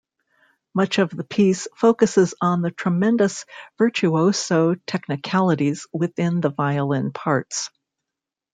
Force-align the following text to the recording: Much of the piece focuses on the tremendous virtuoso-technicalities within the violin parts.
Much 0.73 0.97
of 0.97 1.11
the 1.11 1.23
piece 1.23 1.67
focuses 1.75 2.33
on 2.41 2.63
the 2.63 2.71
tremendous 2.71 3.45
virtuoso-technicalities 3.77 5.85
within 5.93 6.41
the 6.41 6.49
violin 6.49 7.11
parts. 7.11 7.69